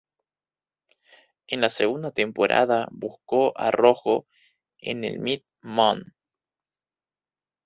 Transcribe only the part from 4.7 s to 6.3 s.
en el Mt. Moon.